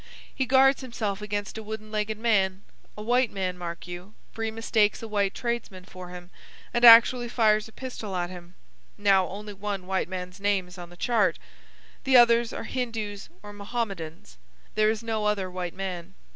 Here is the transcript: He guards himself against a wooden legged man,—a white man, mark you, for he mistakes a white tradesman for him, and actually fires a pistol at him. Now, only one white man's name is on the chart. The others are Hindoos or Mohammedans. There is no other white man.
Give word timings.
He 0.33 0.47
guards 0.47 0.81
himself 0.81 1.21
against 1.21 1.59
a 1.59 1.61
wooden 1.61 1.91
legged 1.91 2.17
man,—a 2.17 3.03
white 3.03 3.31
man, 3.31 3.55
mark 3.55 3.85
you, 3.87 4.15
for 4.31 4.43
he 4.43 4.49
mistakes 4.49 5.03
a 5.03 5.07
white 5.07 5.35
tradesman 5.35 5.85
for 5.85 6.09
him, 6.09 6.31
and 6.73 6.83
actually 6.83 7.29
fires 7.29 7.67
a 7.67 7.71
pistol 7.71 8.15
at 8.15 8.31
him. 8.31 8.55
Now, 8.97 9.27
only 9.27 9.53
one 9.53 9.85
white 9.85 10.09
man's 10.09 10.39
name 10.39 10.67
is 10.67 10.79
on 10.79 10.89
the 10.89 10.97
chart. 10.97 11.37
The 12.03 12.17
others 12.17 12.51
are 12.51 12.63
Hindoos 12.65 13.29
or 13.43 13.53
Mohammedans. 13.53 14.39
There 14.73 14.89
is 14.89 15.03
no 15.03 15.25
other 15.25 15.51
white 15.51 15.75
man. 15.75 16.15